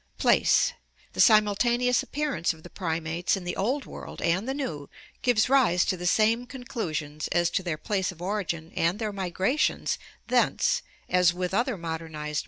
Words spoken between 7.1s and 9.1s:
as to their place of origin and